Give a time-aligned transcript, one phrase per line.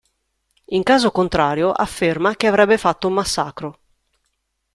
[0.65, 3.79] In caso contrario afferma che avrebbe fatto un massacro.